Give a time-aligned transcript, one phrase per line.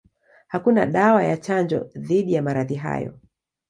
[0.47, 3.19] Hakuna dawa ya chanjo dhidi ya maradhi hayo.